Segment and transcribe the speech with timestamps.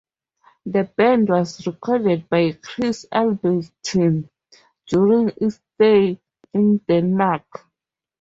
[0.65, 4.31] The band was recorded by Chris Albertson
[4.87, 6.19] during its stay
[6.55, 7.43] in Denmark.